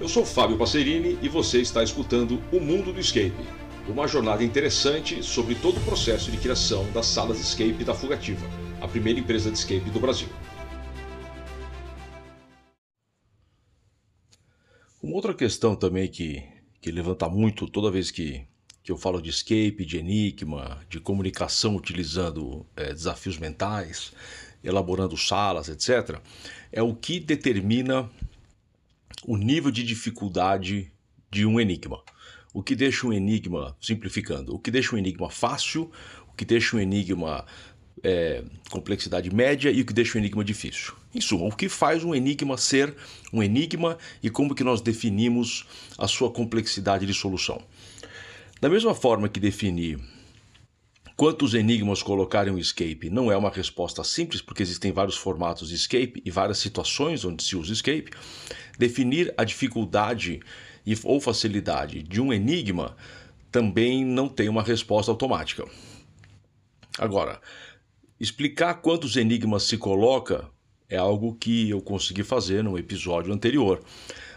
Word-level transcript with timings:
Eu 0.00 0.08
sou 0.08 0.24
Fábio 0.24 0.56
Passerini 0.56 1.18
e 1.20 1.28
você 1.28 1.60
está 1.60 1.82
escutando 1.82 2.40
O 2.52 2.60
Mundo 2.60 2.92
do 2.92 3.00
Escape, 3.00 3.34
uma 3.88 4.06
jornada 4.06 4.44
interessante 4.44 5.24
sobre 5.24 5.56
todo 5.56 5.78
o 5.78 5.84
processo 5.84 6.30
de 6.30 6.36
criação 6.36 6.88
das 6.92 7.06
salas 7.06 7.40
escape 7.40 7.82
da 7.82 7.92
Fugativa, 7.92 8.46
a 8.80 8.86
primeira 8.86 9.18
empresa 9.18 9.50
de 9.50 9.58
escape 9.58 9.90
do 9.90 9.98
Brasil. 9.98 10.28
Uma 15.02 15.16
outra 15.16 15.34
questão 15.34 15.74
também 15.74 16.06
que, 16.06 16.44
que 16.80 16.92
levanta 16.92 17.28
muito 17.28 17.66
toda 17.66 17.90
vez 17.90 18.12
que, 18.12 18.46
que 18.84 18.92
eu 18.92 18.96
falo 18.96 19.20
de 19.20 19.30
escape, 19.30 19.84
de 19.84 19.98
enigma, 19.98 20.80
de 20.88 21.00
comunicação 21.00 21.74
utilizando 21.74 22.64
é, 22.76 22.94
desafios 22.94 23.36
mentais, 23.36 24.12
elaborando 24.62 25.16
salas, 25.16 25.68
etc., 25.68 26.20
é 26.70 26.80
o 26.80 26.94
que 26.94 27.18
determina 27.18 28.08
o 29.26 29.36
nível 29.36 29.70
de 29.70 29.82
dificuldade 29.82 30.92
de 31.30 31.44
um 31.44 31.60
enigma. 31.60 32.02
O 32.52 32.62
que 32.62 32.74
deixa 32.74 33.06
um 33.06 33.12
enigma, 33.12 33.76
simplificando, 33.80 34.54
o 34.54 34.58
que 34.58 34.70
deixa 34.70 34.94
um 34.94 34.98
enigma 34.98 35.30
fácil, 35.30 35.90
o 36.28 36.34
que 36.34 36.44
deixa 36.44 36.76
um 36.76 36.80
enigma 36.80 37.44
é, 38.02 38.42
complexidade 38.70 39.32
média 39.34 39.70
e 39.70 39.80
o 39.80 39.86
que 39.86 39.92
deixa 39.92 40.16
um 40.16 40.20
enigma 40.20 40.44
difícil. 40.44 40.94
Em 41.14 41.20
suma, 41.20 41.46
o 41.46 41.54
que 41.54 41.68
faz 41.68 42.04
um 42.04 42.14
enigma 42.14 42.56
ser 42.56 42.94
um 43.32 43.42
enigma 43.42 43.98
e 44.22 44.30
como 44.30 44.54
que 44.54 44.64
nós 44.64 44.80
definimos 44.80 45.66
a 45.96 46.06
sua 46.06 46.30
complexidade 46.30 47.06
de 47.06 47.14
solução. 47.14 47.60
Da 48.60 48.68
mesma 48.68 48.94
forma 48.94 49.28
que 49.28 49.38
definir 49.38 49.98
quantos 51.18 51.52
enigmas 51.52 52.00
colocar 52.00 52.46
em 52.46 52.52
um 52.52 52.58
escape 52.58 53.10
não 53.10 53.28
é 53.30 53.36
uma 53.36 53.50
resposta 53.50 54.04
simples, 54.04 54.40
porque 54.40 54.62
existem 54.62 54.92
vários 54.92 55.16
formatos 55.16 55.70
de 55.70 55.74
escape 55.74 56.22
e 56.24 56.30
várias 56.30 56.58
situações 56.58 57.24
onde 57.24 57.42
se 57.42 57.56
usa 57.56 57.72
escape, 57.72 58.12
definir 58.78 59.34
a 59.36 59.42
dificuldade 59.42 60.38
ou 61.02 61.20
facilidade 61.20 62.04
de 62.04 62.20
um 62.20 62.32
enigma 62.32 62.96
também 63.50 64.04
não 64.04 64.28
tem 64.28 64.48
uma 64.48 64.62
resposta 64.62 65.10
automática. 65.10 65.64
Agora, 66.96 67.40
explicar 68.20 68.74
quantos 68.74 69.16
enigmas 69.16 69.64
se 69.64 69.76
coloca 69.76 70.48
é 70.88 70.96
algo 70.96 71.34
que 71.34 71.68
eu 71.68 71.82
consegui 71.82 72.22
fazer 72.22 72.62
no 72.62 72.78
episódio 72.78 73.32
anterior. 73.32 73.82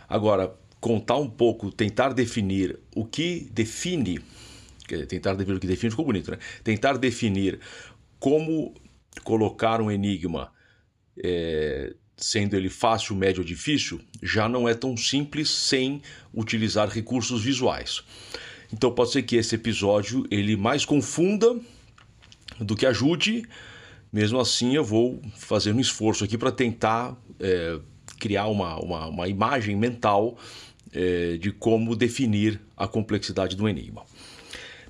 Agora, 0.10 0.52
contar 0.80 1.18
um 1.18 1.30
pouco, 1.30 1.72
tentar 1.72 2.12
definir 2.12 2.80
o 2.96 3.06
que 3.06 3.48
define, 3.52 4.20
tentar 5.06 5.34
definir 5.34 5.58
o 5.58 5.60
que 5.60 5.68
define 5.68 5.92
ficou 5.92 6.06
bonito, 6.06 6.32
né? 6.32 6.38
Tentar 6.64 6.98
definir 6.98 7.60
como 8.20 8.74
colocar 9.24 9.82
um 9.82 9.92
enigma 9.92 10.52
é, 11.24 11.94
sendo 12.18 12.56
ele 12.56 12.70
fácil, 12.70 13.16
médio 13.16 13.42
ou 13.42 13.46
difícil, 13.46 14.00
já 14.22 14.48
não 14.48 14.70
é 14.70 14.74
tão 14.74 14.96
simples 14.96 15.50
sem 15.50 16.02
utilizar 16.34 16.88
recursos 16.88 17.44
visuais. 17.44 18.04
Então 18.72 18.92
pode 18.92 19.12
ser 19.12 19.24
que 19.24 19.36
esse 19.36 19.56
episódio 19.56 20.26
ele 20.30 20.56
mais 20.56 20.86
confunda 20.86 21.60
do 22.60 22.76
que 22.76 22.86
ajude. 22.86 23.44
Mesmo 24.14 24.40
assim, 24.40 24.76
eu 24.76 24.84
vou 24.84 25.22
fazer 25.36 25.74
um 25.74 25.80
esforço 25.80 26.24
aqui 26.24 26.38
para 26.38 26.52
tentar 26.52 27.18
é, 27.40 27.80
criar 28.20 28.48
uma, 28.48 28.78
uma, 28.78 29.08
uma, 29.08 29.28
imagem 29.28 29.76
mental 29.76 30.38
é, 30.94 31.38
de 31.38 31.52
como 31.52 31.96
definir 31.96 32.62
a 32.78 32.88
complexidade 32.88 33.56
do 33.56 33.68
enigma. 33.68 34.04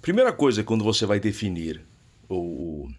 Primeira 0.02 0.34
coisa, 0.34 0.64
quando 0.64 0.84
você 0.84 1.06
vai 1.06 1.20
definir 1.20 1.82
o, 2.28 2.90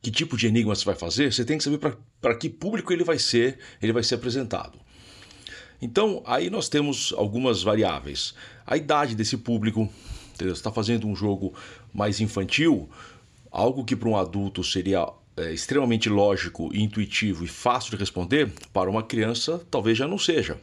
que 0.00 0.10
tipo 0.10 0.36
de 0.36 0.46
enigma 0.46 0.74
você 0.74 0.84
vai 0.84 0.94
fazer, 0.94 1.32
você 1.32 1.44
tem 1.44 1.58
que 1.58 1.64
saber 1.64 1.78
para 2.20 2.34
que 2.34 2.48
público 2.48 2.92
ele 2.92 3.04
vai 3.04 3.18
ser, 3.18 3.58
ele 3.82 3.92
vai 3.92 4.02
ser 4.02 4.14
apresentado. 4.14 4.78
Então, 5.82 6.22
aí 6.26 6.50
nós 6.50 6.68
temos 6.68 7.12
algumas 7.16 7.62
variáveis. 7.62 8.34
A 8.66 8.76
idade 8.76 9.14
desse 9.14 9.36
público, 9.36 9.90
entendeu? 10.34 10.54
Você 10.54 10.60
está 10.60 10.72
fazendo 10.72 11.06
um 11.06 11.14
jogo 11.16 11.54
mais 11.92 12.20
infantil, 12.20 12.88
algo 13.50 13.84
que 13.84 13.96
para 13.96 14.08
um 14.08 14.16
adulto 14.16 14.62
seria 14.62 15.06
é, 15.36 15.52
extremamente 15.52 16.08
lógico, 16.08 16.70
intuitivo 16.74 17.44
e 17.44 17.48
fácil 17.48 17.90
de 17.90 17.96
responder, 17.96 18.50
para 18.72 18.90
uma 18.90 19.02
criança 19.02 19.60
talvez 19.70 19.98
já 19.98 20.06
não 20.06 20.18
seja. 20.18 20.58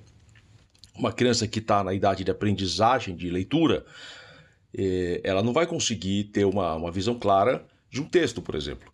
Uma 0.95 1.11
criança 1.11 1.47
que 1.47 1.59
está 1.59 1.83
na 1.83 1.93
idade 1.93 2.23
de 2.23 2.31
aprendizagem, 2.31 3.15
de 3.15 3.29
leitura, 3.29 3.85
é, 3.85 4.26
ela 5.23 5.41
não 5.41 5.53
vai 5.53 5.65
conseguir 5.65 6.25
ter 6.25 6.45
uma, 6.45 6.75
uma 6.75 6.91
visão 6.91 7.17
clara 7.17 7.65
de 7.89 8.01
um 8.01 8.05
texto, 8.05 8.41
por 8.41 8.55
exemplo 8.55 8.91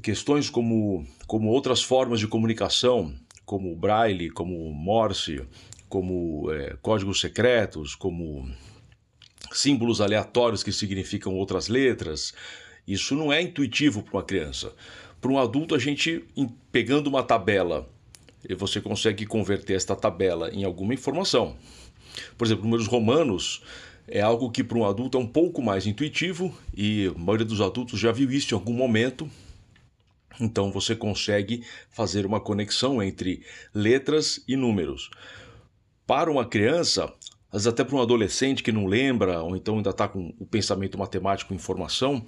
questões 0.00 0.50
como, 0.50 1.06
como 1.26 1.50
outras 1.50 1.82
formas 1.82 2.20
de 2.20 2.26
comunicação, 2.26 3.14
como 3.44 3.74
braille, 3.74 4.30
como 4.30 4.70
Morse, 4.72 5.42
como 5.88 6.50
é, 6.52 6.76
códigos 6.82 7.20
secretos, 7.20 7.94
como 7.94 8.48
símbolos 9.52 10.00
aleatórios 10.00 10.62
que 10.62 10.72
significam 10.72 11.34
outras 11.34 11.68
letras. 11.68 12.34
Isso 12.86 13.14
não 13.14 13.32
é 13.32 13.40
intuitivo 13.40 14.02
para 14.02 14.16
uma 14.16 14.22
criança. 14.22 14.74
Para 15.20 15.30
um 15.30 15.38
adulto, 15.38 15.74
a 15.74 15.78
gente, 15.78 16.24
pegando 16.70 17.06
uma 17.06 17.22
tabela, 17.22 17.88
você 18.58 18.80
consegue 18.80 19.24
converter 19.24 19.74
esta 19.74 19.96
tabela 19.96 20.50
em 20.50 20.64
alguma 20.64 20.94
informação. 20.94 21.56
Por 22.36 22.46
exemplo, 22.46 22.64
números 22.64 22.86
romanos 22.86 23.62
é 24.08 24.20
algo 24.20 24.50
que 24.50 24.62
para 24.62 24.78
um 24.78 24.84
adulto 24.84 25.18
é 25.18 25.20
um 25.20 25.26
pouco 25.26 25.62
mais 25.62 25.86
intuitivo 25.86 26.56
e 26.76 27.12
a 27.14 27.18
maioria 27.18 27.46
dos 27.46 27.60
adultos 27.60 27.98
já 27.98 28.12
viu 28.12 28.30
isso 28.30 28.54
em 28.54 28.58
algum 28.58 28.72
momento 28.72 29.30
então 30.40 30.70
você 30.70 30.94
consegue 30.94 31.62
fazer 31.90 32.26
uma 32.26 32.40
conexão 32.40 33.02
entre 33.02 33.42
letras 33.74 34.42
e 34.46 34.56
números. 34.56 35.10
Para 36.06 36.30
uma 36.30 36.44
criança, 36.44 37.12
às 37.50 37.66
até 37.66 37.82
para 37.82 37.96
um 37.96 38.02
adolescente 38.02 38.62
que 38.62 38.72
não 38.72 38.86
lembra, 38.86 39.42
ou 39.42 39.56
então 39.56 39.76
ainda 39.76 39.90
está 39.90 40.06
com 40.06 40.34
o 40.38 40.46
pensamento 40.46 40.98
matemático 40.98 41.54
em 41.54 41.58
formação, 41.58 42.24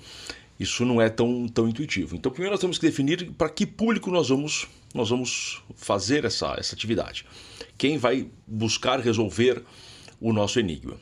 isso 0.58 0.84
não 0.84 1.00
é 1.00 1.08
tão, 1.08 1.46
tão 1.46 1.68
intuitivo. 1.68 2.16
Então, 2.16 2.32
primeiro 2.32 2.52
nós 2.52 2.60
temos 2.60 2.78
que 2.78 2.86
definir 2.86 3.30
para 3.32 3.48
que 3.48 3.64
público 3.64 4.10
nós 4.10 4.28
vamos, 4.28 4.66
nós 4.92 5.10
vamos 5.10 5.62
fazer 5.76 6.24
essa, 6.24 6.56
essa 6.58 6.74
atividade. 6.74 7.24
Quem 7.76 7.96
vai 7.96 8.28
buscar 8.44 8.98
resolver 8.98 9.62
o 10.20 10.32
nosso 10.32 10.58
enigma. 10.58 10.96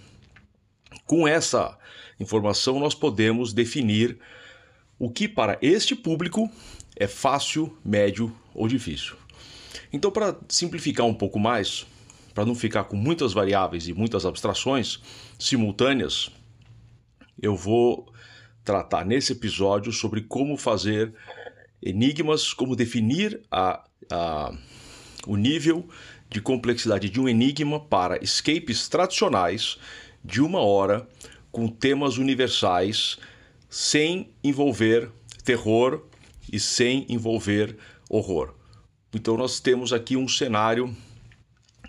Com 1.07 1.27
essa 1.27 1.79
informação, 2.19 2.81
nós 2.81 2.95
podemos 2.95 3.53
definir 3.53 4.19
o 4.99 5.09
que 5.09 5.29
para 5.29 5.57
este 5.63 5.95
público 5.95 6.51
é 6.97 7.07
fácil, 7.07 7.77
médio 7.85 8.35
ou 8.53 8.67
difícil. 8.67 9.15
Então, 9.93 10.11
para 10.11 10.37
simplificar 10.49 11.07
um 11.07 11.15
pouco 11.15 11.39
mais, 11.39 11.87
para 12.35 12.45
não 12.45 12.55
ficar 12.55 12.85
com 12.85 12.97
muitas 12.97 13.33
variáveis 13.33 13.87
e 13.87 13.93
muitas 13.93 14.27
abstrações 14.27 15.01
simultâneas, 15.39 16.31
eu 17.41 17.55
vou 17.55 18.13
tratar 18.65 19.07
nesse 19.07 19.33
episódio 19.33 19.93
sobre 19.93 20.23
como 20.23 20.57
fazer 20.57 21.15
enigmas, 21.81 22.53
como 22.53 22.75
definir 22.75 23.41
a, 23.51 23.85
a, 24.11 24.53
o 25.27 25.37
nível 25.37 25.89
de 26.29 26.41
complexidade 26.41 27.09
de 27.09 27.21
um 27.21 27.29
enigma 27.29 27.79
para 27.79 28.23
escapes 28.23 28.89
tradicionais 28.89 29.79
de 30.27 30.43
uma 30.43 30.61
hora 30.61 31.09
com 31.51 31.69
temas 31.69 32.19
universais 32.19 33.17
sem 33.71 34.31
envolver 34.43 35.11
terror 35.45 36.03
e 36.53 36.59
sem 36.59 37.07
envolver 37.09 37.77
horror. 38.11 38.55
Então 39.15 39.37
nós 39.37 39.61
temos 39.61 39.93
aqui 39.93 40.17
um 40.17 40.29
cenário 40.29 40.95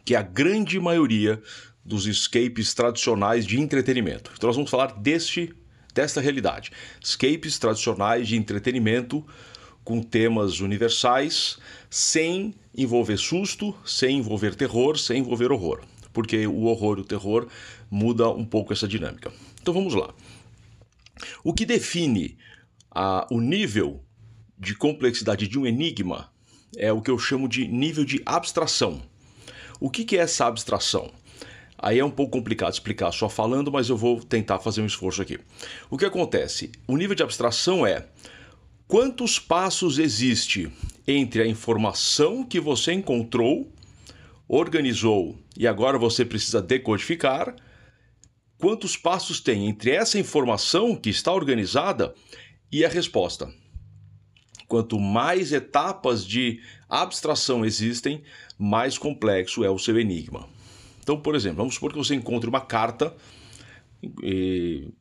que 0.06 0.16
a 0.16 0.22
grande 0.22 0.80
maioria 0.80 1.42
dos 1.84 2.06
escapes 2.06 2.74
tradicionais 2.74 3.46
de 3.46 3.60
entretenimento. 3.60 4.32
Então 4.36 4.48
nós 4.48 4.56
vamos 4.56 4.72
falar 4.72 4.94
deste 5.00 5.54
desta 5.94 6.22
realidade. 6.22 6.72
Escapes 7.04 7.58
tradicionais 7.58 8.28
de 8.28 8.38
entretenimento 8.38 9.26
com 9.84 10.02
temas 10.02 10.60
universais, 10.60 11.58
sem 11.90 12.54
envolver 12.76 13.18
susto, 13.18 13.76
sem 13.84 14.18
envolver 14.18 14.54
terror, 14.54 14.98
sem 15.00 15.22
envolver 15.22 15.52
horror. 15.52 15.82
Porque 16.14 16.46
o 16.46 16.66
horror 16.66 17.00
e 17.00 17.02
o 17.02 17.06
terror 17.06 17.48
muda 17.90 18.30
um 18.30 18.46
pouco 18.46 18.74
essa 18.74 18.88
dinâmica. 18.88 19.32
Então 19.62 19.74
vamos 19.74 19.94
lá. 19.94 20.14
O 21.44 21.54
que 21.54 21.66
define 21.66 22.38
a, 22.92 23.28
o 23.32 23.40
nível 23.40 24.04
de 24.58 24.76
complexidade 24.76 25.48
de 25.48 25.58
um 25.60 25.66
enigma 25.66 26.32
é 26.76 26.92
o 26.92 27.02
que 27.02 27.12
eu 27.12 27.18
chamo 27.18 27.48
de 27.48 27.68
nível 27.68 28.04
de 28.04 28.22
abstração. 28.26 29.02
O 29.80 29.90
que, 29.90 30.04
que 30.04 30.18
é 30.18 30.22
essa 30.22 30.48
abstração? 30.48 31.12
Aí 31.78 32.00
é 32.00 32.06
um 32.06 32.10
pouco 32.10 32.32
complicado 32.32 32.74
explicar 32.74 33.12
só 33.12 33.30
falando, 33.30 33.72
mas 33.72 33.90
eu 33.90 33.96
vou 33.98 34.20
tentar 34.20 34.60
fazer 34.60 34.82
um 34.82 34.88
esforço 34.88 35.22
aqui. 35.22 35.40
O 35.90 35.98
que 35.98 36.06
acontece? 36.06 36.72
O 36.88 36.98
nível 36.98 37.16
de 37.16 37.22
abstração 37.22 37.86
é 37.86 38.08
quantos 38.88 39.38
passos 39.38 40.00
existe 40.00 40.72
entre 41.08 41.44
a 41.44 41.48
informação 41.48 42.44
que 42.44 42.60
você 42.60 42.94
encontrou, 42.94 43.72
organizou 44.48 45.38
e 45.56 45.68
agora 45.68 46.00
você 46.00 46.26
precisa 46.26 46.62
decodificar, 46.62 47.56
quantos 48.58 48.98
passos 48.98 49.40
tem 49.40 49.68
entre 49.68 49.92
essa 49.92 50.20
informação 50.20 50.96
que 50.96 51.10
está 51.10 51.32
organizada 51.32 52.14
e 52.72 52.84
a 52.84 52.90
resposta. 52.90 53.52
Quanto 54.68 55.00
mais 55.00 55.54
etapas 55.54 56.26
de 56.26 56.60
abstração 56.90 57.66
existem, 57.66 58.24
mais 58.58 58.98
complexo 58.98 59.64
é 59.64 59.70
o 59.70 59.80
seu 59.80 59.98
enigma. 60.00 60.50
Então, 61.02 61.20
por 61.20 61.36
exemplo, 61.36 61.58
vamos 61.58 61.76
supor 61.76 61.92
que 61.92 61.98
você 61.98 62.16
encontre 62.16 62.50
uma 62.50 62.60
carta 62.60 63.16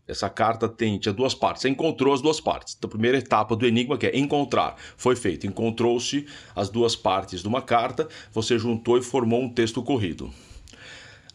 essa 0.09 0.29
carta 0.31 0.69
tem, 0.69 0.99
tinha 0.99 1.13
duas 1.13 1.35
partes. 1.35 1.63
Você 1.63 1.69
encontrou 1.69 2.15
as 2.15 2.23
duas 2.23 2.41
partes. 2.41 2.75
Então, 2.77 2.89
a 2.89 2.91
primeira 2.91 3.19
etapa 3.19 3.55
do 3.55 3.67
enigma 3.67 3.99
que 3.99 4.07
é 4.07 4.19
encontrar. 4.19 4.77
Foi 4.97 5.15
feito. 5.15 5.47
Encontrou-se 5.47 6.27
as 6.55 6.71
duas 6.71 6.97
partes 6.97 7.43
de 7.43 7.49
uma 7.49 7.61
carta, 7.61 8.09
você 8.33 8.59
juntou 8.59 8.97
e 8.97 9.03
formou 9.03 9.43
um 9.43 9.49
texto 9.49 9.83
corrido. 9.83 10.33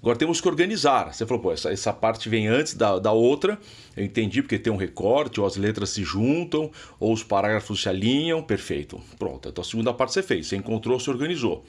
Agora 0.01 0.17
temos 0.17 0.41
que 0.41 0.47
organizar. 0.47 1.13
Você 1.13 1.25
falou, 1.27 1.43
pô, 1.43 1.51
essa, 1.51 1.71
essa 1.71 1.93
parte 1.93 2.27
vem 2.27 2.47
antes 2.47 2.73
da, 2.73 2.97
da 2.97 3.11
outra. 3.11 3.59
Eu 3.95 4.03
entendi 4.03 4.41
porque 4.41 4.57
tem 4.57 4.73
um 4.73 4.77
recorte, 4.77 5.39
ou 5.39 5.45
as 5.45 5.55
letras 5.55 5.91
se 5.91 6.03
juntam, 6.03 6.71
ou 6.99 7.13
os 7.13 7.23
parágrafos 7.23 7.83
se 7.83 7.87
alinham. 7.87 8.41
Perfeito. 8.41 8.99
Pronto. 9.19 9.47
Então 9.47 9.61
a 9.61 9.65
segunda 9.65 9.93
parte 9.93 10.13
você 10.13 10.23
fez. 10.23 10.47
Você 10.47 10.55
encontrou, 10.55 10.99
se 10.99 11.09
organizou. 11.09 11.63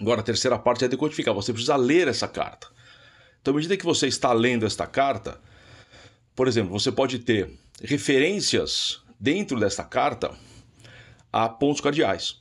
Agora 0.00 0.20
a 0.20 0.24
terceira 0.24 0.56
parte 0.56 0.84
é 0.84 0.88
decodificar. 0.88 1.34
Você 1.34 1.52
precisa 1.52 1.74
ler 1.74 2.06
essa 2.06 2.28
carta. 2.28 2.68
Então, 3.42 3.52
à 3.52 3.56
medida 3.56 3.76
que 3.76 3.84
você 3.84 4.06
está 4.06 4.32
lendo 4.32 4.64
esta 4.64 4.86
carta, 4.86 5.40
por 6.34 6.46
exemplo, 6.46 6.72
você 6.78 6.92
pode 6.92 7.20
ter 7.20 7.50
referências 7.82 9.00
dentro 9.18 9.58
desta 9.58 9.84
carta 9.84 10.32
a 11.32 11.48
pontos 11.48 11.80
cardeais. 11.80 12.40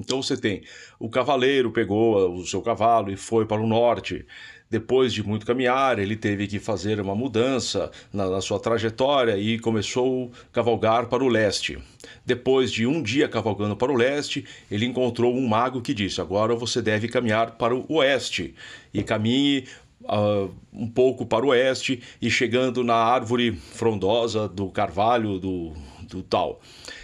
Então 0.00 0.22
você 0.22 0.36
tem 0.36 0.62
o 0.98 1.08
cavaleiro 1.08 1.70
pegou 1.70 2.34
o 2.34 2.46
seu 2.46 2.60
cavalo 2.60 3.10
e 3.10 3.16
foi 3.16 3.46
para 3.46 3.60
o 3.60 3.66
norte. 3.66 4.26
Depois 4.68 5.12
de 5.12 5.22
muito 5.22 5.44
caminhar, 5.44 5.98
ele 5.98 6.14
teve 6.14 6.46
que 6.46 6.60
fazer 6.60 7.00
uma 7.00 7.14
mudança 7.14 7.90
na, 8.12 8.28
na, 8.28 8.40
sua 8.40 8.60
trajetória 8.60 9.36
e 9.36 9.58
começou 9.58 10.30
a 10.48 10.52
cavalgar 10.52 11.06
para 11.06 11.24
o 11.24 11.28
leste. 11.28 11.76
Depois 12.24 12.70
de 12.70 12.86
um 12.86 13.02
dia 13.02 13.28
cavalgando 13.28 13.74
para 13.74 13.90
o 13.90 13.96
leste, 13.96 14.44
ele 14.70 14.86
encontrou 14.86 15.34
um 15.34 15.48
mago 15.48 15.82
que 15.82 15.92
disse: 15.92 16.20
Agora 16.20 16.54
você 16.54 16.80
deve 16.80 17.08
caminhar 17.08 17.52
para 17.52 17.74
o 17.74 17.84
oeste 17.88 18.54
e 18.94 19.02
caminhe 19.02 19.64
uh, 20.02 20.54
um 20.72 20.86
pouco 20.86 21.26
para 21.26 21.44
o 21.44 21.48
oeste 21.48 22.00
e 22.22 22.30
chegando 22.30 22.84
na 22.84 22.94
árvore 22.94 23.52
frondosa 23.52 24.48
do 24.48 24.68
carvalho 24.68 25.40
do, 25.40 25.72
do 26.02 26.22
tal. 26.22 26.60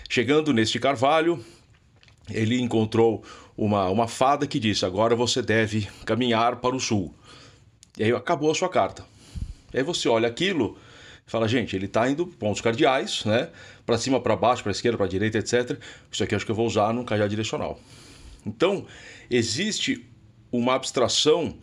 Chegando 0.08 0.52
neste 0.52 0.78
carvalho, 0.78 1.44
ele 2.30 2.60
encontrou 2.60 3.22
uma, 3.56 3.88
uma 3.88 4.08
fada 4.08 4.46
que 4.46 4.58
disse: 4.58 4.84
Agora 4.84 5.14
você 5.14 5.42
deve 5.42 5.88
caminhar 6.04 6.56
para 6.56 6.74
o 6.74 6.80
sul. 6.80 7.14
E 7.96 8.04
aí 8.04 8.12
acabou 8.12 8.50
a 8.50 8.54
sua 8.54 8.68
carta. 8.68 9.04
E 9.72 9.78
aí 9.78 9.82
você 9.82 10.08
olha 10.08 10.28
aquilo 10.28 10.76
e 11.26 11.30
fala: 11.30 11.48
Gente, 11.48 11.74
ele 11.74 11.86
está 11.86 12.08
indo 12.08 12.26
pontos 12.26 12.60
cardeais, 12.60 13.24
né? 13.24 13.50
Para 13.84 13.98
cima, 13.98 14.20
para 14.20 14.36
baixo, 14.36 14.62
para 14.62 14.72
esquerda, 14.72 14.98
para 14.98 15.06
direita, 15.06 15.38
etc. 15.38 15.78
Isso 16.10 16.22
aqui 16.22 16.34
acho 16.34 16.44
que 16.44 16.50
eu 16.50 16.56
vou 16.56 16.66
usar 16.66 16.92
num 16.92 17.04
cajado 17.04 17.30
direcional. 17.30 17.80
Então, 18.44 18.86
existe 19.30 20.06
uma 20.52 20.74
abstração 20.74 21.56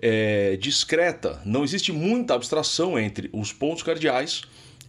é, 0.00 0.56
discreta, 0.56 1.40
não 1.44 1.64
existe 1.64 1.92
muita 1.92 2.34
abstração 2.34 2.98
entre 2.98 3.28
os 3.32 3.52
pontos 3.52 3.82
cardeais 3.82 4.42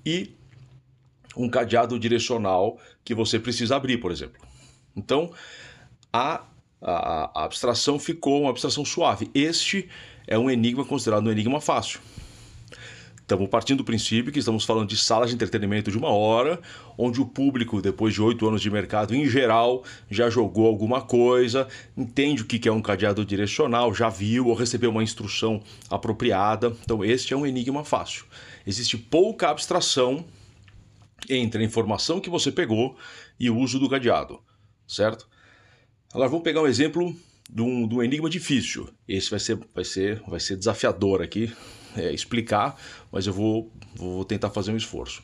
e 0.05 0.31
um 1.35 1.49
cadeado 1.49 1.97
direcional 1.99 2.79
que 3.03 3.13
você 3.13 3.39
precisa 3.39 3.75
abrir, 3.75 3.97
por 3.97 4.11
exemplo. 4.11 4.48
Então, 4.95 5.31
a, 6.11 6.43
a, 6.81 7.41
a 7.41 7.45
abstração 7.45 7.99
ficou 7.99 8.41
uma 8.41 8.49
abstração 8.49 8.83
suave. 8.83 9.29
Este 9.33 9.89
é 10.27 10.37
um 10.37 10.49
enigma 10.49 10.85
considerado 10.85 11.27
um 11.27 11.31
enigma 11.31 11.59
fácil. 11.59 11.99
Estamos 13.29 13.47
partindo 13.47 13.77
do 13.77 13.83
princípio 13.83 14.33
que 14.33 14.39
estamos 14.39 14.65
falando 14.65 14.89
de 14.89 14.97
salas 14.97 15.29
de 15.29 15.35
entretenimento 15.35 15.91
de 15.91 15.97
uma 15.99 16.09
hora, 16.09 16.59
onde 16.97 17.21
o 17.21 17.25
público, 17.27 17.79
depois 17.79 18.11
de 18.11 18.19
oito 18.23 18.47
anos 18.47 18.59
de 18.59 18.71
mercado, 18.71 19.13
em 19.13 19.27
geral, 19.27 19.83
já 20.09 20.31
jogou 20.31 20.65
alguma 20.65 20.99
coisa, 20.99 21.67
entende 21.95 22.41
o 22.41 22.45
que 22.45 22.67
é 22.67 22.71
um 22.71 22.81
cadeado 22.81 23.23
direcional, 23.23 23.93
já 23.93 24.09
viu 24.09 24.47
ou 24.47 24.55
recebeu 24.55 24.89
uma 24.89 25.03
instrução 25.03 25.61
apropriada. 25.91 26.75
Então, 26.83 27.05
este 27.05 27.31
é 27.31 27.37
um 27.37 27.45
enigma 27.45 27.83
fácil. 27.83 28.25
Existe 28.65 28.97
pouca 28.97 29.51
abstração 29.51 30.25
entre 31.29 31.61
a 31.61 31.65
informação 31.65 32.19
que 32.19 32.31
você 32.31 32.51
pegou 32.51 32.97
e 33.39 33.47
o 33.47 33.57
uso 33.57 33.77
do 33.77 33.87
cadeado, 33.87 34.39
certo? 34.89 35.27
Agora 36.11 36.27
vamos 36.27 36.43
pegar 36.43 36.61
um 36.61 36.67
exemplo 36.67 37.15
de 37.49 37.61
um, 37.61 37.87
de 37.87 37.95
um 37.95 38.03
enigma 38.03 38.29
difícil. 38.29 38.89
Esse 39.07 39.29
vai 39.29 39.39
ser, 39.39 39.59
vai 39.73 39.83
ser, 39.85 40.21
vai 40.27 40.39
ser 40.39 40.57
desafiador 40.57 41.21
aqui, 41.21 41.53
é, 41.95 42.11
explicar, 42.11 42.75
mas 43.11 43.27
eu 43.27 43.33
vou, 43.33 43.71
vou 43.95 44.25
tentar 44.25 44.49
fazer 44.49 44.71
um 44.71 44.77
esforço. 44.77 45.23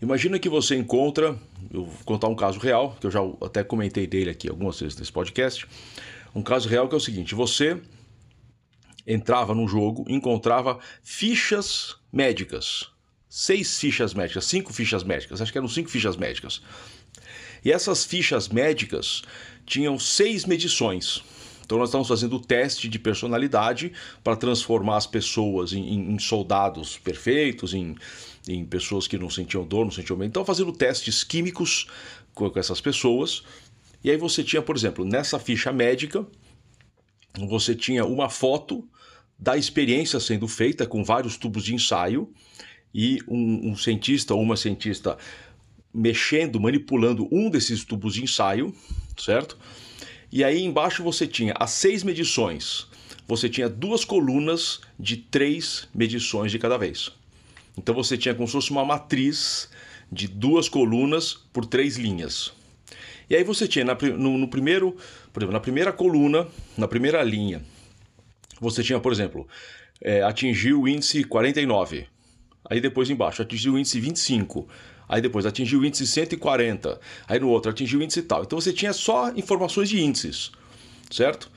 Imagina 0.00 0.38
que 0.38 0.48
você 0.48 0.76
encontra, 0.76 1.36
eu 1.72 1.84
vou 1.84 2.04
contar 2.04 2.28
um 2.28 2.36
caso 2.36 2.60
real, 2.60 2.96
que 3.00 3.06
eu 3.06 3.10
já 3.10 3.20
até 3.42 3.64
comentei 3.64 4.06
dele 4.06 4.30
aqui 4.30 4.48
algumas 4.48 4.78
vezes 4.78 4.96
nesse 4.96 5.10
podcast. 5.10 5.66
Um 6.32 6.42
caso 6.42 6.68
real 6.68 6.88
que 6.88 6.94
é 6.94 6.98
o 6.98 7.00
seguinte: 7.00 7.34
você 7.34 7.80
entrava 9.04 9.54
num 9.54 9.66
jogo, 9.66 10.04
encontrava 10.08 10.78
fichas 11.02 11.96
médicas. 12.12 12.86
Seis 13.28 13.78
fichas 13.78 14.14
médicas, 14.14 14.44
cinco 14.44 14.72
fichas 14.72 15.02
médicas, 15.02 15.42
acho 15.42 15.52
que 15.52 15.58
eram 15.58 15.68
cinco 15.68 15.90
fichas 15.90 16.16
médicas. 16.16 16.62
E 17.64 17.72
essas 17.72 18.04
fichas 18.04 18.48
médicas 18.48 19.22
tinham 19.66 19.98
seis 19.98 20.44
medições. 20.44 21.22
Então 21.64 21.76
nós 21.76 21.90
estamos 21.90 22.08
fazendo 22.08 22.36
o 22.36 22.40
teste 22.40 22.88
de 22.88 22.98
personalidade 22.98 23.92
para 24.24 24.34
transformar 24.34 24.96
as 24.96 25.06
pessoas 25.06 25.74
em, 25.74 25.82
em, 25.82 26.14
em 26.14 26.18
soldados 26.18 26.96
perfeitos, 26.96 27.74
em, 27.74 27.94
em, 28.48 28.64
pessoas 28.64 29.06
que 29.06 29.18
não 29.18 29.28
sentiam 29.28 29.66
dor, 29.66 29.84
não 29.84 29.92
sentiam 29.92 30.16
medo. 30.16 30.30
Então 30.30 30.46
fazendo 30.46 30.72
testes 30.72 31.22
químicos 31.22 31.86
com, 32.34 32.48
com 32.48 32.58
essas 32.58 32.80
pessoas. 32.80 33.42
E 34.02 34.10
aí 34.10 34.16
você 34.16 34.42
tinha, 34.42 34.62
por 34.62 34.76
exemplo, 34.76 35.04
nessa 35.04 35.38
ficha 35.38 35.70
médica, 35.70 36.26
você 37.46 37.74
tinha 37.74 38.04
uma 38.06 38.30
foto 38.30 38.88
da 39.38 39.56
experiência 39.56 40.18
sendo 40.18 40.48
feita 40.48 40.86
com 40.86 41.04
vários 41.04 41.36
tubos 41.36 41.64
de 41.64 41.74
ensaio 41.74 42.32
e 42.94 43.18
um, 43.28 43.72
um 43.72 43.76
cientista 43.76 44.34
ou 44.34 44.40
uma 44.40 44.56
cientista 44.56 45.18
mexendo, 45.98 46.60
manipulando 46.60 47.28
um 47.32 47.50
desses 47.50 47.84
tubos 47.84 48.14
de 48.14 48.22
ensaio, 48.22 48.74
certo? 49.16 49.58
E 50.30 50.44
aí 50.44 50.62
embaixo 50.62 51.02
você 51.02 51.26
tinha 51.26 51.54
as 51.58 51.70
seis 51.70 52.04
medições. 52.04 52.86
Você 53.26 53.48
tinha 53.48 53.68
duas 53.68 54.04
colunas 54.04 54.80
de 54.98 55.16
três 55.16 55.88
medições 55.94 56.50
de 56.52 56.58
cada 56.58 56.78
vez. 56.78 57.10
Então 57.76 57.94
você 57.94 58.16
tinha 58.16 58.34
como 58.34 58.46
se 58.46 58.52
fosse 58.52 58.70
uma 58.70 58.84
matriz 58.84 59.68
de 60.10 60.26
duas 60.26 60.68
colunas 60.68 61.34
por 61.52 61.66
três 61.66 61.96
linhas. 61.96 62.52
E 63.28 63.36
aí 63.36 63.44
você 63.44 63.68
tinha 63.68 63.84
na, 63.84 63.94
no, 64.16 64.38
no, 64.38 64.48
primeiro, 64.48 64.96
por 65.32 65.40
exemplo, 65.40 65.52
na 65.52 65.60
primeira 65.60 65.92
coluna, 65.92 66.46
na 66.76 66.88
primeira 66.88 67.22
linha, 67.22 67.62
você 68.60 68.82
tinha, 68.82 68.98
por 68.98 69.12
exemplo, 69.12 69.46
é, 70.00 70.22
atingiu 70.22 70.82
o 70.82 70.88
índice 70.88 71.24
49. 71.24 72.06
Aí 72.70 72.80
depois 72.80 73.10
embaixo, 73.10 73.42
atingiu 73.42 73.74
o 73.74 73.78
índice 73.78 74.00
25 74.00 74.66
aí 75.08 75.20
depois 75.20 75.46
atingiu 75.46 75.80
o 75.80 75.84
índice 75.84 76.06
140, 76.06 77.00
aí 77.26 77.40
no 77.40 77.48
outro 77.48 77.70
atingiu 77.70 78.00
o 78.00 78.02
índice 78.02 78.22
tal. 78.22 78.42
Então 78.42 78.60
você 78.60 78.72
tinha 78.72 78.92
só 78.92 79.30
informações 79.30 79.88
de 79.88 80.00
índices, 80.00 80.52
certo? 81.10 81.50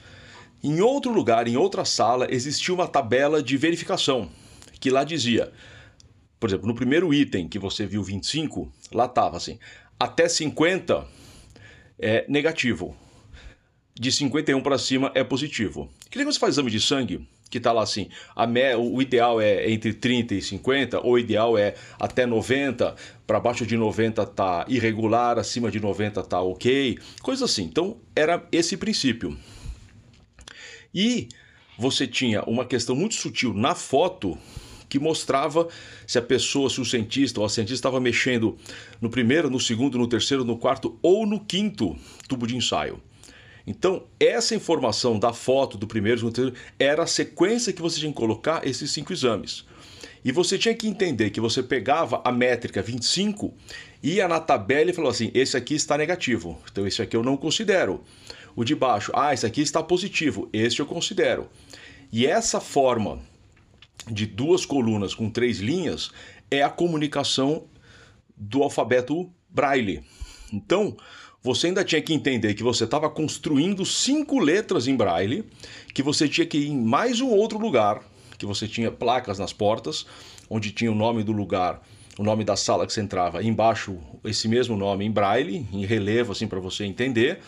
Em 0.64 0.80
outro 0.80 1.12
lugar, 1.12 1.48
em 1.48 1.58
outra 1.58 1.84
sala, 1.84 2.28
existia 2.30 2.74
uma 2.74 2.88
tabela 2.88 3.42
de 3.42 3.58
verificação 3.58 4.30
que 4.80 4.90
lá 4.90 5.04
dizia, 5.04 5.52
por 6.40 6.50
exemplo, 6.50 6.68
no 6.68 6.74
primeiro 6.74 7.14
item 7.14 7.48
que 7.48 7.60
você 7.60 7.86
viu 7.86 8.04
25, 8.04 8.72
lá 8.92 9.06
estava 9.06 9.38
assim, 9.38 9.60
até 10.00 10.28
50 10.28 11.08
é 12.00 12.26
negativo, 12.28 12.96
de 13.94 14.12
51 14.12 14.60
para 14.62 14.80
cima 14.80 15.12
é 15.14 15.24
positivo. 15.24 15.88
Que 16.10 16.18
nem 16.18 16.26
você 16.26 16.40
faz 16.40 16.56
exame 16.56 16.72
de 16.72 16.82
sangue, 16.82 17.28
que 17.52 17.58
está 17.58 17.74
lá 17.74 17.84
assim, 17.84 18.08
me, 18.48 18.76
o 18.76 19.02
ideal 19.02 19.42
é 19.42 19.70
entre 19.70 19.94
30 19.94 20.36
e 20.36 20.42
50, 20.42 21.02
ou 21.02 21.14
o 21.14 21.20
ideal 21.20 21.58
é 21.58 21.76
até 22.00 22.26
90, 22.26 22.96
para 23.28 23.40
baixo 23.40 23.66
de 23.66 23.76
90 23.76 24.26
tá 24.28 24.66
irregular, 24.70 25.38
acima 25.38 25.70
de 25.70 25.80
90 25.80 26.24
tá 26.24 26.42
ok, 26.42 26.98
coisa 27.22 27.46
assim. 27.46 27.64
Então 27.64 27.98
era 28.16 28.48
esse 28.52 28.78
princípio. 28.78 29.38
E 30.96 31.28
você 31.78 32.08
tinha 32.08 32.42
uma 32.44 32.66
questão 32.66 32.96
muito 32.96 33.16
sutil 33.16 33.54
na 33.54 33.76
foto 33.76 34.38
que 34.88 35.00
mostrava 35.00 35.68
se 36.06 36.18
a 36.18 36.22
pessoa, 36.22 36.70
se 36.70 36.82
o 36.82 36.86
cientista 36.86 37.40
ou 37.40 37.46
a 37.46 37.50
cientista 37.50 37.76
estava 37.76 38.00
mexendo 38.00 38.58
no 39.00 39.10
primeiro, 39.10 39.50
no 39.50 39.60
segundo, 39.60 39.98
no 39.98 40.08
terceiro, 40.08 40.44
no 40.44 40.58
quarto 40.58 40.98
ou 41.02 41.26
no 41.26 41.40
quinto 41.40 41.96
tubo 42.28 42.48
de 42.48 42.56
ensaio. 42.56 43.02
Então, 43.72 44.04
essa 44.20 44.54
informação 44.54 45.18
da 45.18 45.32
foto 45.32 45.78
do 45.78 45.88
primeiro, 45.88 46.20
segundo, 46.20 46.34
terceiro, 46.34 46.58
era 46.78 47.04
a 47.04 47.08
sequência 47.08 47.72
que 47.72 47.82
você 47.82 48.02
tinha 48.02 48.12
que 48.12 48.18
colocar 48.18 48.68
esses 48.68 48.92
cinco 48.92 49.14
exames. 49.14 49.66
E 50.26 50.32
você 50.32 50.58
tinha 50.58 50.76
que 50.76 50.90
entender 50.90 51.30
que 51.30 51.40
você 51.40 51.64
pegava 51.64 52.22
a 52.26 52.34
métrica 52.34 52.82
25, 52.82 53.54
ia 54.04 54.28
na 54.28 54.42
tabela 54.42 54.92
e 54.92 54.94
falou 54.94 55.10
assim: 55.10 55.32
esse 55.34 55.56
aqui 55.56 55.74
está 55.74 55.98
negativo, 55.98 56.60
então 56.70 56.86
esse 56.86 57.02
aqui 57.02 57.16
eu 57.16 57.24
não 57.24 57.38
considero. 57.38 58.04
O 58.58 58.66
de 58.66 58.76
baixo, 58.76 59.10
ah, 59.16 59.34
esse 59.34 59.46
aqui 59.46 59.62
está 59.62 59.82
positivo, 59.82 60.50
esse 60.52 60.82
eu 60.82 60.86
considero. 60.86 61.48
E 62.12 62.28
essa 62.28 62.60
forma 62.60 63.20
de 64.06 64.26
duas 64.26 64.66
colunas 64.66 65.16
com 65.16 65.30
três 65.30 65.60
linhas 65.60 66.12
é 66.52 66.62
a 66.62 66.70
comunicação 66.70 67.68
do 68.36 68.62
alfabeto 68.64 69.32
Braille. 69.50 70.04
Então, 70.52 70.98
você 71.44 71.68
ainda 71.68 71.84
tinha 71.84 72.02
que 72.02 72.14
entender 72.14 72.54
que 72.54 72.62
você 72.62 72.84
estava 72.84 73.10
construindo 73.10 73.84
cinco 73.86 74.40
letras 74.40 74.88
em 74.88 74.96
braille, 74.96 75.44
que 75.94 76.04
você 76.04 76.28
tinha 76.28 76.46
que 76.46 76.58
ir 76.58 76.68
em 76.68 76.80
mais 76.80 77.20
um 77.20 77.30
outro 77.30 77.58
lugar, 77.58 78.04
que 78.38 78.46
você 78.46 78.68
tinha 78.68 78.92
placas 78.92 79.40
nas 79.40 79.52
portas, 79.52 80.06
onde 80.50 80.72
tinha 80.72 80.92
o 80.92 80.96
nome 80.96 81.24
do 81.24 81.32
lugar, 81.32 81.82
o 82.18 82.24
nome 82.24 82.44
da 82.44 82.56
sala 82.56 82.86
que 82.86 82.94
você 82.94 83.02
entrava, 83.02 83.44
embaixo 83.44 83.98
esse 84.24 84.48
mesmo 84.48 84.78
nome 84.78 85.04
em 85.04 85.12
braille, 85.12 85.66
em 85.74 85.84
relevo 85.84 86.32
assim 86.32 86.48
para 86.48 86.60
você 86.60 86.86
entender. 86.86 87.40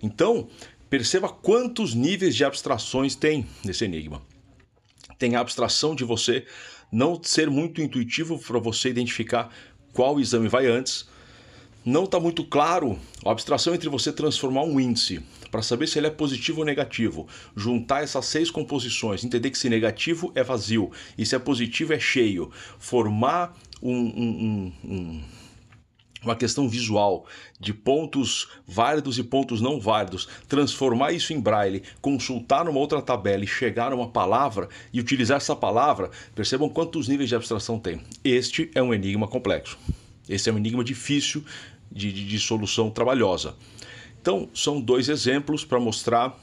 Então, 0.00 0.46
perceba 0.88 1.28
quantos 1.28 1.92
níveis 1.92 2.36
de 2.36 2.44
abstrações 2.44 3.16
tem 3.16 3.46
nesse 3.64 3.84
enigma. 3.84 4.22
Tem 5.18 5.34
a 5.34 5.40
abstração 5.40 5.94
de 5.94 6.04
você 6.04 6.46
não 6.92 7.20
ser 7.20 7.50
muito 7.50 7.80
intuitivo 7.80 8.38
para 8.38 8.60
você 8.60 8.90
identificar 8.90 9.50
qual 9.92 10.20
exame 10.20 10.48
vai 10.48 10.66
antes 10.66 11.12
não 11.84 12.04
está 12.04 12.18
muito 12.18 12.42
claro 12.44 12.98
a 13.24 13.30
abstração 13.30 13.74
entre 13.74 13.88
você 13.88 14.12
transformar 14.12 14.62
um 14.62 14.80
índice 14.80 15.22
para 15.50 15.62
saber 15.62 15.86
se 15.86 15.98
ele 15.98 16.06
é 16.06 16.10
positivo 16.10 16.60
ou 16.60 16.64
negativo, 16.64 17.28
juntar 17.54 18.02
essas 18.02 18.24
seis 18.26 18.50
composições, 18.50 19.22
entender 19.22 19.50
que 19.50 19.58
se 19.58 19.68
negativo 19.68 20.32
é 20.34 20.42
vazio 20.42 20.90
e 21.16 21.26
se 21.26 21.36
é 21.36 21.38
positivo 21.38 21.92
é 21.92 21.98
cheio, 21.98 22.50
formar 22.78 23.56
um, 23.82 23.92
um, 23.92 24.72
um, 24.84 25.22
uma 26.24 26.34
questão 26.34 26.68
visual 26.68 27.26
de 27.60 27.74
pontos 27.74 28.48
válidos 28.66 29.18
e 29.18 29.22
pontos 29.22 29.60
não 29.60 29.78
válidos, 29.78 30.26
transformar 30.48 31.12
isso 31.12 31.32
em 31.32 31.40
braille, 31.40 31.82
consultar 32.00 32.64
numa 32.64 32.80
outra 32.80 33.02
tabela 33.02 33.44
e 33.44 33.46
chegar 33.46 33.92
a 33.92 33.94
uma 33.94 34.08
palavra 34.08 34.68
e 34.92 35.00
utilizar 35.00 35.36
essa 35.36 35.54
palavra, 35.54 36.10
percebam 36.34 36.68
quantos 36.68 37.08
níveis 37.08 37.28
de 37.28 37.36
abstração 37.36 37.78
tem. 37.78 38.00
Este 38.24 38.70
é 38.74 38.82
um 38.82 38.92
enigma 38.92 39.28
complexo. 39.28 39.78
Esse 40.28 40.48
é 40.48 40.52
um 40.52 40.56
enigma 40.56 40.82
difícil 40.82 41.44
de, 41.94 42.12
de, 42.12 42.26
de 42.26 42.38
solução 42.38 42.90
trabalhosa. 42.90 43.54
Então, 44.20 44.48
são 44.52 44.80
dois 44.80 45.08
exemplos 45.08 45.64
para 45.64 45.78
mostrar 45.78 46.38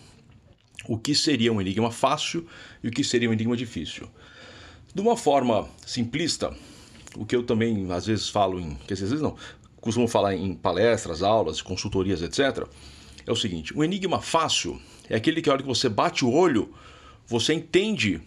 o 0.88 0.98
que 0.98 1.14
seria 1.14 1.52
um 1.52 1.60
enigma 1.60 1.92
fácil 1.92 2.48
e 2.84 2.88
o 2.88 2.92
que 2.92 3.04
seria 3.04 3.30
um 3.30 3.34
enigma 3.34 3.58
difícil. 3.58 4.08
De 4.94 5.02
uma 5.02 5.18
forma 5.18 5.68
simplista, 5.86 6.56
o 7.16 7.26
que 7.26 7.36
eu 7.36 7.44
também 7.44 7.92
às 7.92 8.06
vezes 8.06 8.30
falo 8.30 8.60
em. 8.60 8.76
Quer 8.88 8.94
dizer, 8.94 9.06
às 9.06 9.12
vezes 9.12 9.24
não, 9.24 9.36
costumo 9.80 10.08
falar 10.08 10.36
em 10.36 10.54
palestras, 10.54 11.24
aulas, 11.24 11.62
consultorias, 11.62 12.22
etc. 12.22 12.68
É 13.26 13.32
o 13.32 13.36
seguinte: 13.36 13.78
um 13.78 13.84
enigma 13.84 14.22
fácil 14.22 14.80
é 15.10 15.16
aquele 15.16 15.42
que 15.42 15.50
a 15.50 15.54
hora 15.54 15.62
que 15.62 15.68
você 15.68 15.90
bate 15.90 16.24
o 16.24 16.32
olho, 16.32 16.74
você 17.28 17.54
entende 17.54 18.22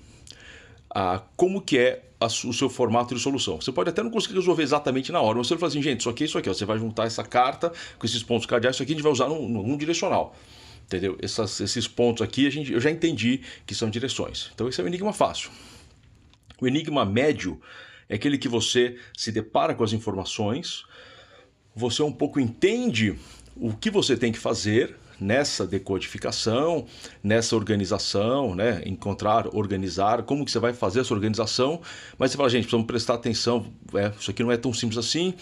ah, 0.94 1.22
como 1.36 1.60
que 1.60 1.76
é 1.76 2.04
a, 2.20 2.26
o 2.26 2.52
seu 2.52 2.70
formato 2.70 3.14
de 3.14 3.20
solução. 3.20 3.60
Você 3.60 3.72
pode 3.72 3.90
até 3.90 4.02
não 4.02 4.10
conseguir 4.10 4.34
resolver 4.34 4.62
exatamente 4.62 5.10
na 5.10 5.20
hora, 5.20 5.36
mas 5.36 5.48
você 5.48 5.56
fala 5.56 5.68
assim, 5.68 5.82
gente, 5.82 6.00
isso 6.00 6.08
aqui 6.08 6.22
é 6.22 6.26
isso 6.26 6.38
aqui. 6.38 6.48
Você 6.48 6.64
vai 6.64 6.78
juntar 6.78 7.06
essa 7.06 7.24
carta 7.24 7.72
com 7.98 8.06
esses 8.06 8.22
pontos 8.22 8.46
cardeais, 8.46 8.76
isso 8.76 8.82
aqui 8.82 8.92
a 8.92 8.94
gente 8.94 9.02
vai 9.02 9.12
usar 9.12 9.28
num, 9.28 9.48
num 9.48 9.76
direcional. 9.76 10.36
Entendeu? 10.86 11.18
Essas, 11.20 11.60
esses 11.60 11.88
pontos 11.88 12.22
aqui 12.22 12.46
a 12.46 12.50
gente, 12.50 12.72
eu 12.72 12.80
já 12.80 12.90
entendi 12.90 13.40
que 13.66 13.74
são 13.74 13.90
direções. 13.90 14.50
Então 14.54 14.68
esse 14.68 14.80
é 14.80 14.84
o 14.84 14.86
enigma 14.86 15.12
fácil. 15.12 15.50
O 16.60 16.68
enigma 16.68 17.04
médio 17.04 17.60
é 18.08 18.14
aquele 18.14 18.38
que 18.38 18.48
você 18.48 18.96
se 19.16 19.32
depara 19.32 19.74
com 19.74 19.82
as 19.82 19.92
informações, 19.92 20.84
você 21.74 22.02
um 22.02 22.12
pouco 22.12 22.38
entende 22.38 23.18
o 23.56 23.72
que 23.72 23.90
você 23.90 24.16
tem 24.16 24.30
que 24.30 24.38
fazer, 24.38 24.96
nessa 25.24 25.66
decodificação, 25.66 26.84
nessa 27.22 27.56
organização, 27.56 28.54
né? 28.54 28.82
encontrar, 28.84 29.48
organizar, 29.56 30.22
como 30.24 30.44
que 30.44 30.50
você 30.50 30.58
vai 30.58 30.74
fazer 30.74 31.00
essa 31.00 31.14
organização, 31.14 31.80
mas 32.18 32.30
você 32.30 32.36
fala, 32.36 32.50
gente, 32.50 32.62
precisamos 32.62 32.86
prestar 32.86 33.14
atenção, 33.14 33.66
é, 33.94 34.12
isso 34.20 34.30
aqui 34.30 34.42
não 34.42 34.52
é 34.52 34.56
tão 34.58 34.72
simples 34.74 34.98
assim, 34.98 35.32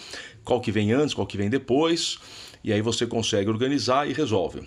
qual 0.43 0.61
que 0.61 0.71
vem 0.71 0.93
antes, 0.93 1.13
qual 1.13 1.27
que 1.27 1.35
vem 1.35 1.49
depois, 1.49 2.17
e 2.63 2.71
aí 2.71 2.81
você 2.81 3.05
consegue 3.05 3.49
organizar 3.49 4.09
e 4.09 4.13
resolve. 4.13 4.61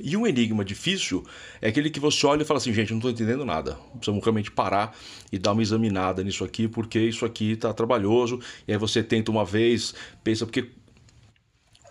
E 0.00 0.16
um 0.16 0.26
enigma 0.26 0.64
difícil 0.64 1.24
é 1.60 1.68
aquele 1.68 1.88
que 1.88 2.00
você 2.00 2.26
olha 2.26 2.42
e 2.42 2.44
fala 2.44 2.58
assim, 2.58 2.72
gente, 2.72 2.90
não 2.90 2.98
estou 2.98 3.10
entendendo 3.12 3.44
nada. 3.44 3.78
Precisamos 3.92 4.24
realmente 4.24 4.50
parar 4.50 4.96
e 5.30 5.38
dar 5.38 5.52
uma 5.52 5.62
examinada 5.62 6.24
nisso 6.24 6.42
aqui, 6.42 6.66
porque 6.66 6.98
isso 6.98 7.24
aqui 7.24 7.52
está 7.52 7.72
trabalhoso. 7.72 8.40
E 8.66 8.72
aí 8.72 8.78
você 8.78 9.04
tenta 9.04 9.30
uma 9.30 9.44
vez, 9.44 9.94
pensa, 10.24 10.44
porque 10.46 10.68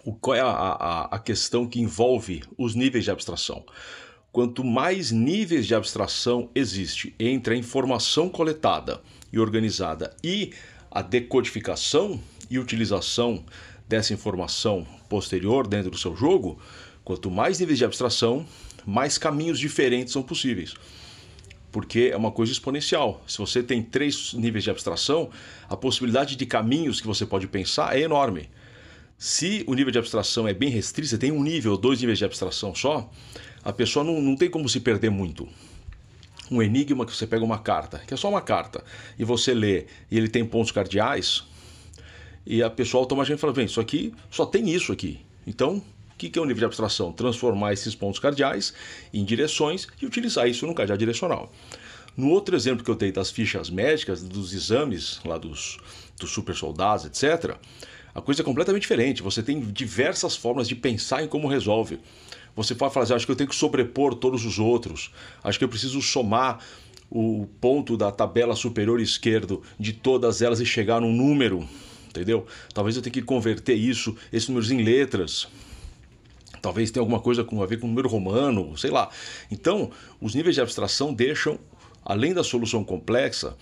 o, 0.03 0.13
qual 0.13 0.35
é 0.35 0.41
a, 0.41 0.47
a, 0.47 1.15
a 1.15 1.19
questão 1.19 1.65
que 1.65 1.79
envolve 1.79 2.43
os 2.57 2.75
níveis 2.75 3.05
de 3.05 3.11
abstração. 3.11 3.65
Quanto 4.31 4.63
mais 4.63 5.11
níveis 5.11 5.67
de 5.67 5.75
abstração 5.75 6.49
existe 6.55 7.15
entre 7.19 7.53
a 7.53 7.57
informação 7.57 8.27
coletada 8.29 9.01
e 9.31 9.39
organizada 9.39 10.15
e 10.23 10.51
a 10.89 11.01
decodificação 11.01 12.19
e 12.49 12.57
utilização 12.57 13.43
dessa 13.87 14.13
informação 14.13 14.87
posterior 15.07 15.67
dentro 15.67 15.91
do 15.91 15.97
seu 15.97 16.15
jogo, 16.15 16.59
quanto 17.03 17.29
mais 17.29 17.59
níveis 17.59 17.77
de 17.77 17.85
abstração, 17.85 18.45
mais 18.85 19.17
caminhos 19.17 19.59
diferentes 19.59 20.13
são 20.13 20.23
possíveis. 20.23 20.73
Porque 21.71 22.09
é 22.11 22.17
uma 22.17 22.31
coisa 22.31 22.51
exponencial. 22.51 23.23
Se 23.27 23.37
você 23.37 23.63
tem 23.63 23.81
três 23.81 24.33
níveis 24.33 24.63
de 24.63 24.69
abstração, 24.69 25.29
a 25.69 25.75
possibilidade 25.75 26.35
de 26.35 26.45
caminhos 26.45 27.01
que 27.01 27.07
você 27.07 27.25
pode 27.25 27.47
pensar 27.47 27.95
é 27.95 28.01
enorme. 28.01 28.49
Se 29.23 29.63
o 29.67 29.73
nível 29.73 29.89
de 29.89 29.97
abstração 29.97 30.45
é 30.49 30.53
bem 30.53 30.67
restrito, 30.67 31.07
você 31.07 31.17
tem 31.17 31.31
um 31.31 31.41
nível, 31.41 31.77
dois 31.77 32.01
níveis 32.01 32.19
de 32.19 32.25
abstração 32.25 32.75
só, 32.75 33.09
a 33.63 33.71
pessoa 33.71 34.03
não, 34.03 34.21
não 34.21 34.35
tem 34.35 34.49
como 34.49 34.67
se 34.67 34.81
perder 34.81 35.09
muito. 35.09 35.47
Um 36.51 36.61
enigma 36.61 37.05
que 37.05 37.15
você 37.15 37.25
pega 37.25 37.41
uma 37.41 37.57
carta, 37.57 37.99
que 37.99 38.13
é 38.13 38.17
só 38.17 38.27
uma 38.27 38.41
carta, 38.41 38.83
e 39.17 39.23
você 39.23 39.53
lê 39.53 39.85
e 40.11 40.17
ele 40.17 40.27
tem 40.27 40.43
pontos 40.43 40.73
cardeais, 40.73 41.45
e 42.45 42.61
a 42.61 42.69
pessoa 42.69 43.01
automaticamente 43.01 43.39
fala: 43.39 43.53
bem, 43.53 43.63
isso 43.63 43.79
aqui 43.79 44.13
só 44.29 44.45
tem 44.45 44.69
isso 44.69 44.91
aqui. 44.91 45.21
Então, 45.47 45.77
o 45.77 46.17
que 46.17 46.37
é 46.37 46.41
o 46.41 46.43
nível 46.43 46.59
de 46.59 46.65
abstração? 46.65 47.13
Transformar 47.13 47.71
esses 47.71 47.95
pontos 47.95 48.19
cardeais 48.19 48.73
em 49.13 49.23
direções 49.23 49.87
e 50.01 50.05
utilizar 50.05 50.49
isso 50.49 50.67
no 50.67 50.75
cardeal 50.75 50.97
direcional. 50.97 51.49
No 52.17 52.29
outro 52.29 52.57
exemplo 52.57 52.83
que 52.83 52.91
eu 52.91 52.95
dei 52.95 53.13
das 53.13 53.31
fichas 53.31 53.69
médicas, 53.69 54.21
dos 54.21 54.53
exames 54.53 55.21
lá 55.23 55.37
dos, 55.37 55.77
dos 56.19 56.29
super 56.29 56.53
soldados, 56.53 57.05
etc., 57.05 57.57
a 58.13 58.21
coisa 58.21 58.41
é 58.41 58.45
completamente 58.45 58.83
diferente. 58.83 59.23
Você 59.23 59.41
tem 59.41 59.59
diversas 59.59 60.35
formas 60.35 60.67
de 60.67 60.75
pensar 60.75 61.23
em 61.23 61.27
como 61.27 61.47
resolve. 61.47 61.99
Você 62.55 62.75
pode 62.75 62.93
falar 62.93 63.05
assim, 63.05 63.13
acho 63.13 63.25
que 63.25 63.31
eu 63.31 63.35
tenho 63.35 63.49
que 63.49 63.55
sobrepor 63.55 64.13
todos 64.13 64.45
os 64.45 64.59
outros. 64.59 65.11
Acho 65.43 65.57
que 65.57 65.65
eu 65.65 65.69
preciso 65.69 66.01
somar 66.01 66.59
o 67.09 67.47
ponto 67.59 67.97
da 67.97 68.11
tabela 68.11 68.55
superior 68.55 68.99
esquerdo 69.01 69.61
de 69.79 69.93
todas 69.93 70.41
elas 70.41 70.59
e 70.59 70.65
chegar 70.65 71.01
num 71.01 71.11
número, 71.11 71.67
entendeu? 72.07 72.45
Talvez 72.73 72.95
eu 72.95 73.01
tenha 73.01 73.13
que 73.13 73.21
converter 73.21 73.75
isso, 73.75 74.15
esses 74.31 74.47
números 74.47 74.71
em 74.71 74.83
letras. 74.83 75.47
Talvez 76.61 76.91
tenha 76.91 77.01
alguma 77.01 77.19
coisa 77.19 77.43
com, 77.43 77.61
a 77.61 77.65
ver 77.65 77.79
com 77.79 77.87
número 77.87 78.07
romano, 78.07 78.77
sei 78.77 78.89
lá. 78.89 79.09
Então, 79.51 79.91
os 80.21 80.33
níveis 80.33 80.55
de 80.55 80.61
abstração 80.61 81.13
deixam, 81.13 81.59
além 82.05 82.33
da 82.33 82.43
solução 82.43 82.83
complexa, 82.83 83.55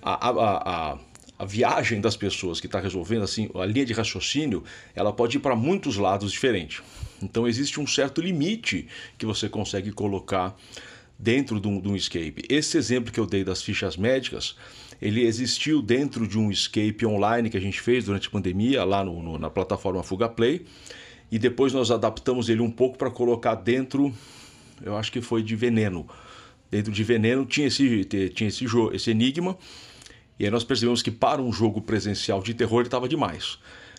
a, 0.00 0.28
a, 0.28 0.92
a 0.92 0.98
a 1.38 1.44
viagem 1.44 2.00
das 2.00 2.16
pessoas 2.16 2.60
que 2.60 2.66
está 2.66 2.80
resolvendo, 2.80 3.22
assim, 3.22 3.48
a 3.54 3.64
linha 3.64 3.86
de 3.86 3.92
raciocínio, 3.92 4.64
ela 4.94 5.12
pode 5.12 5.36
ir 5.36 5.40
para 5.40 5.54
muitos 5.54 5.96
lados 5.96 6.32
diferentes. 6.32 6.82
Então 7.22 7.46
existe 7.46 7.80
um 7.80 7.86
certo 7.86 8.20
limite 8.20 8.88
que 9.16 9.24
você 9.24 9.48
consegue 9.48 9.92
colocar 9.92 10.56
dentro 11.18 11.60
de 11.60 11.68
um, 11.68 11.80
de 11.80 11.88
um, 11.88 11.96
escape. 11.96 12.44
Esse 12.48 12.76
exemplo 12.76 13.12
que 13.12 13.18
eu 13.18 13.26
dei 13.26 13.44
das 13.44 13.62
fichas 13.62 13.96
médicas, 13.96 14.56
ele 15.00 15.24
existiu 15.24 15.80
dentro 15.80 16.26
de 16.26 16.38
um 16.38 16.50
escape 16.50 17.04
online 17.06 17.50
que 17.50 17.56
a 17.56 17.60
gente 17.60 17.80
fez 17.80 18.04
durante 18.04 18.28
a 18.28 18.30
pandemia, 18.30 18.84
lá 18.84 19.04
no, 19.04 19.22
no, 19.22 19.38
na 19.38 19.50
plataforma 19.50 20.02
Fuga 20.02 20.28
Play, 20.28 20.64
e 21.30 21.38
depois 21.38 21.72
nós 21.72 21.90
adaptamos 21.90 22.48
ele 22.48 22.60
um 22.60 22.70
pouco 22.70 22.96
para 22.96 23.10
colocar 23.10 23.54
dentro, 23.54 24.12
eu 24.82 24.96
acho 24.96 25.12
que 25.12 25.20
foi 25.20 25.42
de 25.42 25.54
Veneno. 25.54 26.08
Dentro 26.70 26.92
de 26.92 27.02
Veneno 27.02 27.44
tinha 27.44 27.66
esse, 27.66 28.04
tinha 28.34 28.48
esse, 28.48 28.64
esse 28.92 29.10
enigma, 29.10 29.56
e 30.38 30.44
aí 30.44 30.50
nós 30.50 30.64
percebemos 30.64 31.02
que 31.02 31.10
para 31.10 31.42
um 31.42 31.52
jogo 31.52 31.80
presencial 31.82 32.42
de 32.42 32.54
terror 32.54 32.80
ele 32.80 32.88
estava 32.88 33.08
demais. 33.08 33.58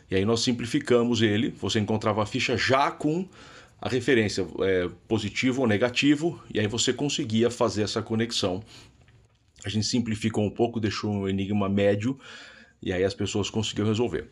E 0.09 0.15
aí 0.15 0.25
nós 0.25 0.41
simplificamos 0.41 1.21
ele, 1.21 1.49
você 1.49 1.79
encontrava 1.79 2.23
a 2.23 2.25
ficha 2.25 2.57
já 2.57 2.89
com 2.89 3.27
a 3.81 3.87
referência 3.87 4.45
é, 4.61 4.89
positivo 5.07 5.61
ou 5.61 5.67
negativo, 5.67 6.41
e 6.53 6.59
aí 6.59 6.67
você 6.67 6.91
conseguia 6.91 7.49
fazer 7.49 7.83
essa 7.83 8.01
conexão. 8.01 8.63
A 9.63 9.69
gente 9.69 9.85
simplificou 9.85 10.43
um 10.43 10.49
pouco, 10.49 10.79
deixou 10.79 11.11
um 11.11 11.29
enigma 11.29 11.69
médio, 11.69 12.19
e 12.81 12.91
aí 12.91 13.03
as 13.03 13.13
pessoas 13.13 13.49
conseguiram 13.49 13.87
resolver. 13.87 14.27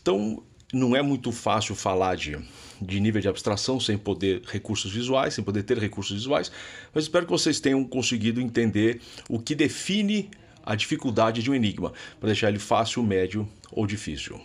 Então, 0.00 0.42
não 0.72 0.94
é 0.94 1.02
muito 1.02 1.32
fácil 1.32 1.74
falar 1.74 2.14
de, 2.16 2.38
de 2.80 3.00
nível 3.00 3.20
de 3.20 3.28
abstração 3.28 3.80
sem 3.80 3.96
poder 3.96 4.42
recursos 4.46 4.92
visuais, 4.92 5.34
sem 5.34 5.42
poder 5.42 5.62
ter 5.62 5.78
recursos 5.78 6.16
visuais, 6.16 6.52
mas 6.94 7.04
espero 7.04 7.24
que 7.24 7.32
vocês 7.32 7.60
tenham 7.60 7.82
conseguido 7.84 8.40
entender 8.40 9.00
o 9.28 9.38
que 9.38 9.54
define 9.54 10.30
a 10.68 10.74
dificuldade 10.74 11.42
de 11.42 11.50
um 11.50 11.54
enigma, 11.54 11.94
para 12.20 12.26
deixar 12.26 12.50
ele 12.50 12.58
fácil, 12.58 13.02
médio 13.02 13.48
ou 13.72 13.86
difícil. 13.86 14.38